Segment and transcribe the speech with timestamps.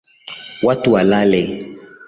[0.63, 1.59] Watu walale.